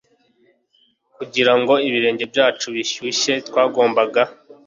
[1.17, 4.21] Kugira ngo ibirenge byacu bishyushye twagombaga